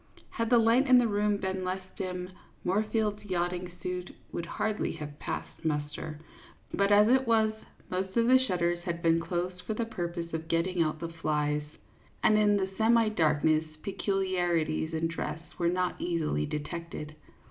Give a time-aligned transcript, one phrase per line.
[0.31, 2.31] Had the light in the room been less dim,
[2.63, 6.17] Moor field's yatching suit would hardly have passed muster;
[6.73, 7.53] but as it was,
[7.91, 11.61] most of the shutters had been closed for the purpose of getting out the flies,
[12.23, 17.15] and in the semi darkness peculiarities in dress were not easily detected.